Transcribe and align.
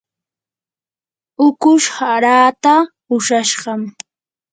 ukush 1.45 1.87
haraata 1.97 2.75
ushashqam. 3.15 3.81